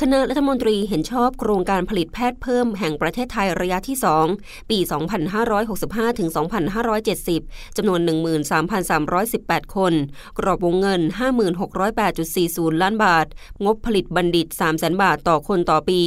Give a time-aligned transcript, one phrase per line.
[0.00, 3.96] คณะรัฐมนตรีเห็นชอบโครงการผลิตแพทย์เพิ่มแห่งประเทศไทยระยะที่
[4.34, 4.78] 2 ปี
[5.68, 6.28] 2565 ถึง
[7.02, 8.00] 2570 จำนวน
[8.88, 9.92] 13,318 คน
[10.38, 11.00] กรอบวงเงิน
[12.10, 13.26] 5608.40 ล้านบาท
[13.64, 16.02] งบผลิตบัณฑิต 300,000บาทต่อคนต่อปี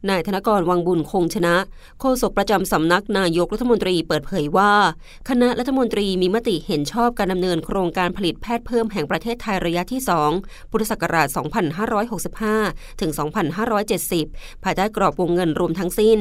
[0.00, 1.56] นายธนกรวังบุญคงชนะ
[2.00, 4.72] โฆษกประจำสำนักนายกรัฐมนตรีเปิดเผยว่า
[5.28, 10.00] คณะรัฐมนตรีมีมติเห็นชอบการดำเนินโครงการผลิตแพทย์เพิ่มแห่งประเทศไทยระยะที่
[10.36, 11.28] 2 พุทธศักราช
[11.94, 13.10] 2565 ถึง
[13.86, 16.18] 2570 ภายใต้กรอบวงเงินรวมทั้งสิ้น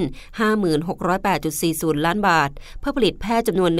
[1.22, 3.72] 5608.40 ล้านบาท เพื่อผลิตแพทย์จำนวน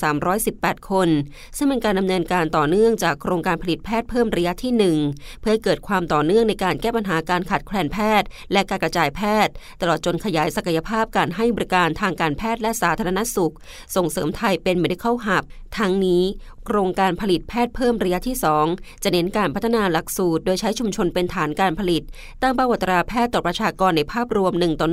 [0.00, 1.08] 13,318 คน
[1.56, 4.72] ซึ่งเป็นการดำเนินการต่อเนื่องจากโครงการผลิตแพทย์เพิ่มระยะที่
[5.06, 13.54] 1 เพื่อให้เกิดความต่อเนื่องในการแก้ปัญหาการขาดแคลนแพทย์ และการกระจายายแพทย์ ตลอดจนขยายศักยภาพการให้บริการทางการแพทย์และสาธารณสุข
[13.96, 15.44] ส่งเสริมไทยเป็น medical hub
[15.78, 16.22] ทั้งนี้
[16.68, 18.36] โครงการผลิตแพทย์เพิ่มระยะที่
[18.70, 22.02] 2 จะเน้นการพัฒนาหลักสูตร โดยใช้ชุมชนเป็นฐานการผลิต
[22.42, 24.88] ตั้งเป้าวัตราแพทย์ต่อประชากรในภาพรวม 1 ต่อ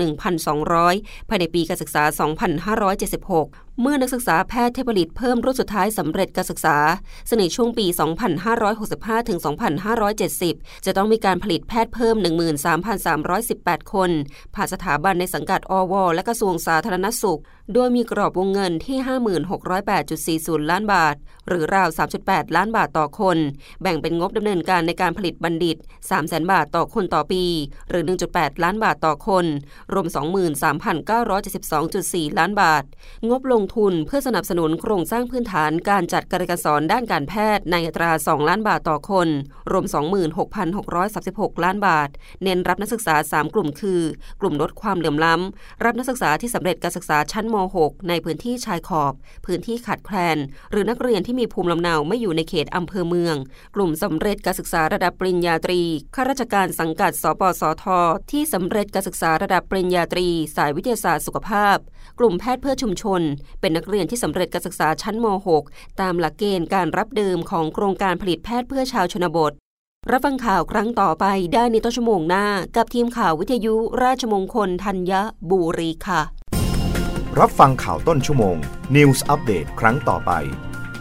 [0.62, 2.04] 1,200 ภายในปีการศึกษา
[2.92, 6.78] 2576เมื่อนักศึกษาแพทย์เที่ผลิตเพิ่มรุ่นสุดท้ายสำเร็จการศึกษา
[7.28, 7.86] ซึ่งในช่วงปี
[8.58, 9.40] 2565 ถึง
[10.12, 12.16] 2570 จะต้องมีการผลิตแพทย์เพิ่ม
[13.26, 14.12] 13,318 คน
[14.56, 17.42] ผ่านสถาบันในสังกัดอว และกระทรวงสาธารณสุข
[17.74, 18.98] โดยมีกรอบวงเงินที่
[19.64, 21.16] 5608.40 ล้านบาท
[21.48, 21.88] หรือราว
[22.22, 23.38] 3.8 ล้านบาทต่อคน
[23.82, 25.78] แบ่งเป็นงบดำเนินการในการผลิตบัณฑิต
[26.14, 27.44] 300,000 บาทต่อคนต่อปี
[27.90, 29.46] หรือ 1.8 ล้านบาทต่อคน
[29.94, 30.08] รวม
[31.28, 32.84] 23,972.4 ล้านบาท
[33.30, 39.28] งบลงทุนเพื่อสนับสนุนโครงสร้างพื้นฐานการจัดการเรียนการสอนด้านการแพทย์ในอัตรา 2 ล้านบาทต่อคน
[39.72, 39.86] รวม
[40.96, 42.10] 26,636 ล้านบาท
[42.44, 44.02] เน้นรับนักศึกษา 3 กลุ่มคือ
[44.42, 47.56] กลุ่มลดความเหลื่อมล้ำ รับนักศึกษาที่สำเร็จการศึกษาชั้นม
[47.86, 49.14] .6 ในพื้นที่ชายขอบ
[49.46, 50.38] พื้นที่ขาดแคลน
[50.72, 53.36] หรือนักเรียนที่มีภูมิลำเนาไม่อยู่ในเขตอำเภอเมือง
[53.76, 55.82] กลุ่มสำเร็จการศึกษาระดับปริญญาตรี
[56.16, 57.86] ข้าราชการสังกัด สปสท
[58.32, 61.78] ที่สำเร็จการศึกษาระดับปริญญาตรี สายวิทยาศาสตร์สุขภาพ
[62.20, 63.22] กลุ่มแพทย์เพื่อชุมชน
[63.60, 65.26] เป็นนักเรียนที่สำเร็จการศึกษาชั้นม
[65.64, 69.54] .6 ตามหลักเกณฑ์การรับเดิมของโครงการผลิตแพทย์เพื่อชาวชนบท
[70.12, 72.46] รับฟังข่าวครั้งต่อไปได้ในต้นชั่วโมงหน้า
[72.76, 75.14] กับทีมข่าววิทยุราชมงคลธัญ
[75.50, 76.22] บุรีค่ะ
[77.40, 78.58] รับฟังข่าวต้นชั่วโมง
[78.96, 80.32] News อัปเดตครั้งต่อไป